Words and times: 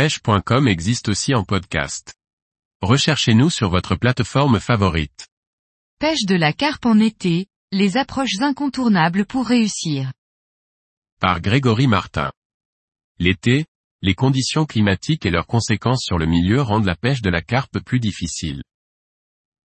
pêche.com 0.00 0.66
existe 0.66 1.10
aussi 1.10 1.34
en 1.34 1.44
podcast. 1.44 2.14
Recherchez-nous 2.80 3.50
sur 3.50 3.68
votre 3.68 3.96
plateforme 3.96 4.58
favorite. 4.58 5.28
Pêche 5.98 6.24
de 6.24 6.36
la 6.36 6.54
carpe 6.54 6.86
en 6.86 6.98
été, 6.98 7.48
les 7.70 7.98
approches 7.98 8.40
incontournables 8.40 9.26
pour 9.26 9.46
réussir. 9.46 10.10
Par 11.20 11.42
Grégory 11.42 11.86
Martin. 11.86 12.32
L'été, 13.18 13.66
les 14.00 14.14
conditions 14.14 14.64
climatiques 14.64 15.26
et 15.26 15.30
leurs 15.30 15.46
conséquences 15.46 16.02
sur 16.02 16.16
le 16.16 16.24
milieu 16.24 16.62
rendent 16.62 16.86
la 16.86 16.96
pêche 16.96 17.20
de 17.20 17.28
la 17.28 17.42
carpe 17.42 17.78
plus 17.80 18.00
difficile. 18.00 18.62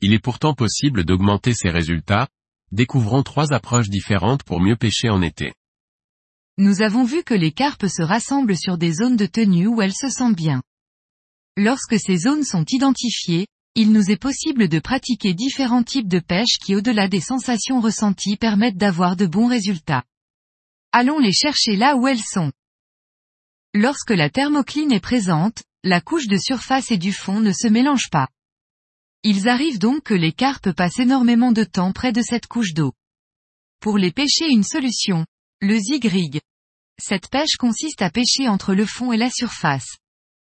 Il 0.00 0.12
est 0.12 0.22
pourtant 0.22 0.54
possible 0.54 1.02
d'augmenter 1.02 1.54
ses 1.54 1.70
résultats, 1.70 2.28
découvrons 2.70 3.24
trois 3.24 3.52
approches 3.52 3.88
différentes 3.88 4.44
pour 4.44 4.60
mieux 4.60 4.76
pêcher 4.76 5.08
en 5.08 5.22
été. 5.22 5.54
Nous 6.60 6.82
avons 6.82 7.04
vu 7.04 7.24
que 7.24 7.32
les 7.32 7.52
carpes 7.52 7.86
se 7.86 8.02
rassemblent 8.02 8.54
sur 8.54 8.76
des 8.76 8.92
zones 8.92 9.16
de 9.16 9.24
tenue 9.24 9.66
où 9.66 9.80
elles 9.80 9.94
se 9.94 10.10
sentent 10.10 10.36
bien. 10.36 10.62
Lorsque 11.56 11.98
ces 11.98 12.18
zones 12.18 12.44
sont 12.44 12.66
identifiées, 12.68 13.46
il 13.74 13.92
nous 13.92 14.10
est 14.10 14.20
possible 14.20 14.68
de 14.68 14.78
pratiquer 14.78 15.32
différents 15.32 15.82
types 15.82 16.06
de 16.06 16.18
pêche 16.18 16.58
qui 16.62 16.74
au-delà 16.74 17.08
des 17.08 17.22
sensations 17.22 17.80
ressenties 17.80 18.36
permettent 18.36 18.76
d'avoir 18.76 19.16
de 19.16 19.24
bons 19.24 19.46
résultats. 19.46 20.04
Allons 20.92 21.18
les 21.18 21.32
chercher 21.32 21.76
là 21.76 21.96
où 21.96 22.06
elles 22.06 22.20
sont. 22.20 22.52
Lorsque 23.72 24.10
la 24.10 24.28
thermocline 24.28 24.92
est 24.92 25.00
présente, 25.00 25.62
la 25.82 26.02
couche 26.02 26.26
de 26.26 26.36
surface 26.36 26.90
et 26.90 26.98
du 26.98 27.14
fond 27.14 27.40
ne 27.40 27.52
se 27.52 27.68
mélangent 27.68 28.10
pas. 28.10 28.28
Ils 29.22 29.48
arrivent 29.48 29.78
donc 29.78 30.02
que 30.02 30.14
les 30.14 30.32
carpes 30.32 30.72
passent 30.72 30.98
énormément 30.98 31.52
de 31.52 31.64
temps 31.64 31.92
près 31.92 32.12
de 32.12 32.20
cette 32.20 32.48
couche 32.48 32.74
d'eau. 32.74 32.92
Pour 33.80 33.96
les 33.96 34.12
pêcher 34.12 34.50
une 34.50 34.62
solution, 34.62 35.24
le 35.62 35.78
zig 35.78 36.04
rig, 36.04 36.42
cette 37.00 37.28
pêche 37.28 37.56
consiste 37.58 38.02
à 38.02 38.10
pêcher 38.10 38.48
entre 38.48 38.74
le 38.74 38.86
fond 38.86 39.12
et 39.12 39.16
la 39.16 39.30
surface. 39.30 39.96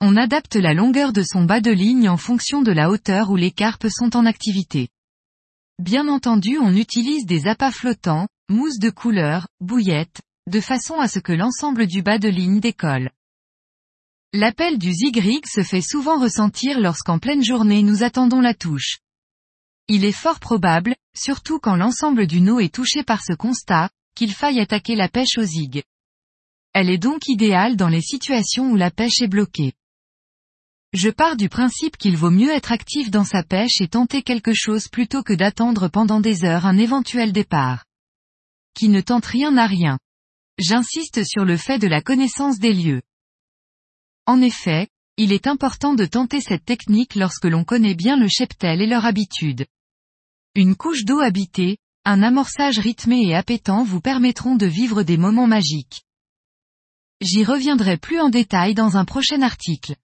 On 0.01 0.17
adapte 0.17 0.55
la 0.55 0.73
longueur 0.73 1.13
de 1.13 1.23
son 1.23 1.45
bas 1.45 1.61
de 1.61 1.71
ligne 1.71 2.09
en 2.09 2.17
fonction 2.17 2.61
de 2.61 2.71
la 2.71 2.89
hauteur 2.89 3.29
où 3.29 3.35
les 3.35 3.51
carpes 3.51 3.87
sont 3.89 4.15
en 4.15 4.25
activité. 4.25 4.89
Bien 5.79 6.07
entendu 6.07 6.57
on 6.59 6.75
utilise 6.75 7.25
des 7.25 7.47
appâts 7.47 7.71
flottants, 7.71 8.27
mousse 8.49 8.79
de 8.79 8.89
couleur, 8.89 9.47
bouillettes, 9.61 10.21
de 10.49 10.59
façon 10.59 10.95
à 10.95 11.07
ce 11.07 11.19
que 11.19 11.33
l'ensemble 11.33 11.87
du 11.87 12.01
bas 12.01 12.19
de 12.19 12.29
ligne 12.29 12.59
décolle. 12.59 13.09
L'appel 14.33 14.77
du 14.77 14.91
zigrig 14.91 15.45
se 15.45 15.63
fait 15.63 15.81
souvent 15.81 16.19
ressentir 16.19 16.79
lorsqu'en 16.79 17.19
pleine 17.19 17.43
journée 17.43 17.83
nous 17.83 18.03
attendons 18.03 18.41
la 18.41 18.53
touche. 18.53 18.97
Il 19.87 20.05
est 20.05 20.11
fort 20.11 20.39
probable, 20.39 20.95
surtout 21.15 21.59
quand 21.59 21.75
l'ensemble 21.75 22.27
du 22.27 22.47
eau 22.49 22.59
est 22.59 22.73
touché 22.73 23.03
par 23.03 23.23
ce 23.23 23.33
constat, 23.33 23.89
qu'il 24.15 24.33
faille 24.33 24.59
attaquer 24.59 24.95
la 24.95 25.07
pêche 25.07 25.37
au 25.37 25.43
zig. 25.43 25.83
Elle 26.73 26.89
est 26.89 26.97
donc 26.97 27.27
idéale 27.27 27.75
dans 27.75 27.87
les 27.87 28.01
situations 28.01 28.71
où 28.71 28.75
la 28.75 28.89
pêche 28.89 29.21
est 29.21 29.27
bloquée. 29.27 29.73
Je 30.93 31.09
pars 31.09 31.37
du 31.37 31.49
principe 31.49 31.97
qu'il 31.97 32.17
vaut 32.17 32.31
mieux 32.31 32.51
être 32.51 32.71
actif 32.71 33.09
dans 33.11 33.23
sa 33.23 33.43
pêche 33.43 33.79
et 33.79 33.87
tenter 33.87 34.21
quelque 34.21 34.53
chose 34.53 34.87
plutôt 34.87 35.23
que 35.23 35.33
d'attendre 35.33 35.87
pendant 35.87 36.19
des 36.19 36.45
heures 36.45 36.65
un 36.65 36.77
éventuel 36.77 37.31
départ. 37.31 37.85
Qui 38.75 38.89
ne 38.89 39.01
tente 39.01 39.25
rien 39.25 39.55
à 39.57 39.67
rien. 39.67 39.99
J'insiste 40.59 41.23
sur 41.25 41.45
le 41.45 41.57
fait 41.57 41.79
de 41.79 41.87
la 41.87 42.01
connaissance 42.01 42.59
des 42.59 42.73
lieux. 42.73 43.01
En 44.25 44.41
effet, 44.41 44.87
il 45.17 45.31
est 45.31 45.47
important 45.47 45.93
de 45.93 46.05
tenter 46.05 46.41
cette 46.41 46.65
technique 46.65 47.15
lorsque 47.15 47.45
l'on 47.45 47.63
connaît 47.63 47.95
bien 47.95 48.17
le 48.17 48.27
cheptel 48.27 48.81
et 48.81 48.87
leur 48.87 49.05
habitude. 49.05 49.65
Une 50.55 50.75
couche 50.75 51.05
d'eau 51.05 51.19
habitée, 51.19 51.77
un 52.05 52.23
amorçage 52.23 52.79
rythmé 52.79 53.27
et 53.27 53.35
appétant 53.35 53.83
vous 53.83 54.01
permettront 54.01 54.55
de 54.55 54.65
vivre 54.65 55.03
des 55.03 55.17
moments 55.17 55.47
magiques. 55.47 56.03
J'y 57.23 57.45
reviendrai 57.45 57.95
plus 57.95 58.19
en 58.19 58.27
détail 58.27 58.73
dans 58.73 58.97
un 58.97 59.05
prochain 59.05 59.41
article. 59.43 59.95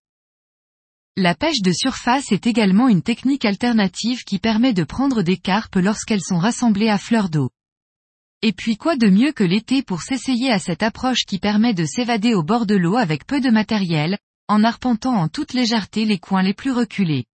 La 1.18 1.36
pêche 1.36 1.62
de 1.62 1.74
surface 1.74 2.32
est 2.32 2.48
également 2.48 2.88
une 2.88 3.02
technique 3.02 3.44
alternative 3.44 4.24
qui 4.24 4.40
permet 4.40 4.72
de 4.72 4.86
prendre 4.86 5.22
des 5.22 5.36
carpes 5.36 5.76
lorsqu'elles 5.76 6.24
sont 6.24 6.38
rassemblées 6.38 6.88
à 6.88 6.98
fleur 6.98 7.28
d'eau. 7.30 7.50
Et 8.42 8.54
puis 8.54 8.78
quoi 8.78 8.96
de 8.96 9.10
mieux 9.10 9.34
que 9.34 9.44
l'été 9.44 9.84
pour 9.84 10.02
s'essayer 10.02 10.50
à 10.50 10.60
cette 10.60 10.82
approche 10.82 11.26
qui 11.28 11.40
permet 11.40 11.74
de 11.74 11.84
s'évader 11.84 12.36
au 12.36 12.42
bord 12.42 12.66
de 12.66 12.76
l'eau 12.76 12.96
avec 12.96 13.28
peu 13.28 13.42
de 13.42 13.50
matériel, 13.50 14.18
en 14.48 14.64
arpentant 14.64 15.16
en 15.16 15.28
toute 15.28 15.52
légèreté 15.52 16.06
les 16.06 16.20
coins 16.20 16.42
les 16.42 16.54
plus 16.54 16.72
reculés. 16.72 17.26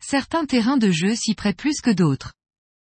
Certains 0.00 0.46
terrains 0.46 0.78
de 0.78 0.90
jeu 0.90 1.14
s'y 1.14 1.36
prêtent 1.36 1.58
plus 1.58 1.80
que 1.80 1.92
d'autres. 1.92 2.32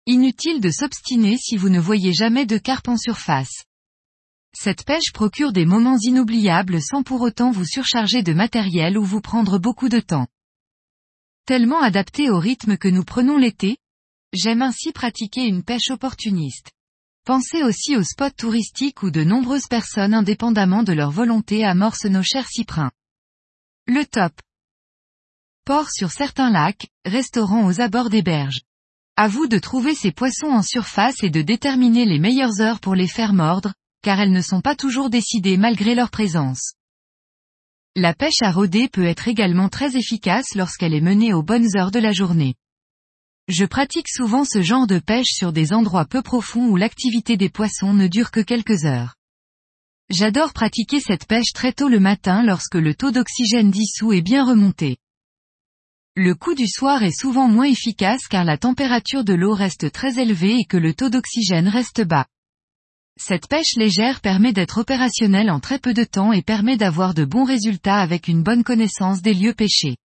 Inutile 0.07 0.63
de 0.63 0.71
s'obstiner 0.71 1.37
si 1.37 1.59
vous 1.59 1.69
ne 1.69 1.79
voyez 1.79 2.15
jamais 2.15 2.47
de 2.47 2.57
carpe 2.57 2.89
en 2.89 2.97
surface. 2.97 3.67
Cette 4.55 4.85
pêche 4.85 5.13
procure 5.15 5.53
des 5.53 5.65
moments 5.65 5.99
inoubliables 5.99 6.81
sans 6.83 7.03
pour 7.03 7.23
autant 7.23 7.51
vous 7.51 7.65
surcharger 7.65 8.23
de 8.23 8.35
matériel 8.35 8.99
ou 8.99 9.05
vous 9.05 9.21
prendre 9.21 9.59
beaucoup 9.59 9.89
de 9.89 10.01
temps. 10.01 10.27
Tellement 11.47 11.81
adapté 11.81 12.31
au 12.31 12.39
rythme 12.39 12.77
que 12.77 12.89
nous 12.89 13.05
prenons 13.05 13.39
l'été, 13.39 13.79
j'aime 14.33 14.63
ainsi 14.63 14.93
pratiquer 14.93 15.47
une 15.47 15.65
pêche 15.65 15.91
opportuniste. 15.91 16.71
Pensez 17.25 17.63
aussi 17.63 17.97
aux 17.97 18.03
spots 18.03 18.31
touristiques 18.37 19.03
où 19.03 19.11
de 19.11 19.25
nombreuses 19.25 19.69
personnes 19.69 20.15
indépendamment 20.15 20.83
de 20.83 20.93
leur 20.93 21.11
volonté 21.11 21.65
amorcent 21.65 22.07
nos 22.07 22.23
chers 22.23 22.49
cyprins. 22.49 22.91
Le 23.87 24.05
top. 24.05 24.33
Port 25.65 25.91
sur 25.91 26.11
certains 26.11 26.51
lacs, 26.51 26.89
restaurants 27.05 27.67
aux 27.67 27.81
abords 27.81 28.11
des 28.11 28.23
berges. 28.23 28.63
À 29.17 29.29
vous 29.29 29.47
de 29.47 29.59
trouver 29.59 29.95
ces 29.95 30.11
poissons 30.11 30.49
en 30.49 30.63
surface 30.63 31.23
et 31.23 31.31
de 31.31 31.43
déterminer 31.43 32.05
les 32.05 32.19
meilleures 32.19 32.61
heures 32.61 32.81
pour 32.81 32.95
les 32.95 33.07
faire 33.07 33.33
mordre, 33.33 33.73
car 34.03 34.21
elles 34.21 34.33
ne 34.33 34.43
sont 34.43 34.61
pas 34.61 34.77
toujours 34.77 35.11
décidées 35.11 35.57
malgré 35.57 35.95
leur 35.95 36.11
présence. 36.11 36.75
La 37.95 38.15
pêche 38.15 38.43
à 38.43 38.51
rôder 38.51 38.89
peut 38.89 39.05
être 39.05 39.29
également 39.29 39.69
très 39.69 39.97
efficace 39.97 40.55
lorsqu'elle 40.55 40.95
est 40.95 41.01
menée 41.01 41.33
aux 41.33 41.43
bonnes 41.43 41.77
heures 41.77 41.91
de 41.91 41.99
la 41.99 42.13
journée. 42.13 42.55
Je 43.49 43.65
pratique 43.65 44.09
souvent 44.09 44.45
ce 44.45 44.63
genre 44.63 44.87
de 44.87 44.99
pêche 44.99 45.33
sur 45.33 45.53
des 45.53 45.73
endroits 45.73 46.07
peu 46.07 46.23
profonds 46.23 46.69
où 46.69 46.77
l'activité 46.77 47.37
des 47.37 47.51
poissons 47.51 47.93
ne 47.93 48.07
dure 48.07 48.31
que 48.31 48.41
quelques 48.41 48.85
heures. 48.85 49.15
J'adore 50.11 50.53
pratiquer 50.53 51.01
cette 51.01 51.27
pêche 51.27 51.53
très 51.53 51.73
tôt 51.73 51.89
le 51.89 52.01
matin 52.01 52.43
lorsque 52.43 52.77
le 52.77 52.95
taux 52.95 53.11
d'oxygène 53.11 53.71
dissous 53.71 54.13
est 54.13 54.23
bien 54.23 54.45
remonté. 54.45 54.97
Le 56.15 56.35
coup 56.35 56.55
du 56.55 56.69
soir 56.69 57.03
est 57.03 57.19
souvent 57.19 57.49
moins 57.49 57.65
efficace 57.65 58.27
car 58.29 58.45
la 58.45 58.59
température 58.59 59.25
de 59.25 59.33
l'eau 59.33 59.55
reste 59.55 59.91
très 59.91 60.19
élevée 60.19 60.59
et 60.59 60.65
que 60.65 60.77
le 60.77 60.95
taux 60.95 61.09
d'oxygène 61.09 61.69
reste 61.69 62.03
bas. 62.03 62.27
Cette 63.19 63.47
pêche 63.47 63.77
légère 63.77 64.21
permet 64.21 64.53
d'être 64.53 64.79
opérationnelle 64.79 65.51
en 65.51 65.61
très 65.61 65.79
peu 65.79 65.95
de 65.95 66.05
temps 66.05 66.33
et 66.33 66.43
permet 66.43 66.77
d'avoir 66.77 67.15
de 67.15 67.25
bons 67.25 67.45
résultats 67.45 68.01
avec 68.01 68.29
une 68.29 68.43
bonne 68.43 68.65
connaissance 68.65 69.23
des 69.23 69.35
lieux 69.35 69.55
pêchés. 69.55 69.97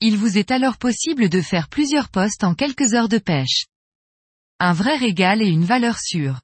Il 0.00 0.16
vous 0.16 0.38
est 0.38 0.50
alors 0.50 0.76
possible 0.78 1.28
de 1.28 1.40
faire 1.40 1.68
plusieurs 1.68 2.08
postes 2.08 2.44
en 2.44 2.54
quelques 2.54 2.94
heures 2.94 3.08
de 3.08 3.18
pêche. 3.18 3.66
Un 4.58 4.72
vrai 4.72 4.96
régal 4.96 5.42
et 5.42 5.48
une 5.48 5.64
valeur 5.64 5.98
sûre. 5.98 6.40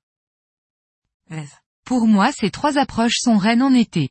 Pour 1.84 2.06
moi 2.06 2.32
ces 2.32 2.50
trois 2.50 2.78
approches 2.78 3.18
sont 3.18 3.36
reines 3.36 3.62
en 3.62 3.74
été. 3.74 4.10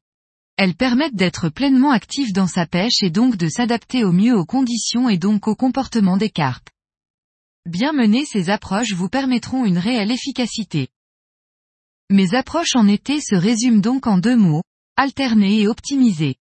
Elles 0.57 0.75
permettent 0.75 1.15
d'être 1.15 1.49
pleinement 1.49 1.91
actif 1.91 2.31
dans 2.31 2.47
sa 2.47 2.65
pêche 2.65 3.03
et 3.03 3.09
donc 3.09 3.35
de 3.35 3.49
s'adapter 3.49 4.03
au 4.03 4.11
mieux 4.11 4.35
aux 4.35 4.45
conditions 4.45 5.09
et 5.09 5.17
donc 5.17 5.47
au 5.47 5.55
comportement 5.55 6.17
des 6.17 6.29
carpes. 6.29 6.69
Bien 7.65 7.91
mener 7.91 8.25
ces 8.25 8.49
approches 8.49 8.93
vous 8.93 9.09
permettront 9.09 9.65
une 9.65 9.79
réelle 9.79 10.11
efficacité. 10.11 10.87
Mes 12.11 12.35
approches 12.35 12.75
en 12.75 12.87
été 12.87 13.19
se 13.19 13.33
résument 13.33 13.81
donc 13.81 14.05
en 14.05 14.19
deux 14.19 14.35
mots, 14.35 14.61
alterner 14.95 15.61
et 15.61 15.67
optimiser. 15.67 16.35